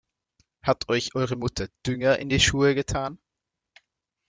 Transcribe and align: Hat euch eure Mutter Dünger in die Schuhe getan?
Hat 0.63 0.89
euch 0.89 1.13
eure 1.13 1.35
Mutter 1.35 1.67
Dünger 1.85 2.17
in 2.17 2.27
die 2.29 2.39
Schuhe 2.39 2.73
getan? 2.73 3.19